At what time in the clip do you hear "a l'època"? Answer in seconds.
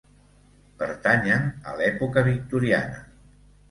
1.73-2.27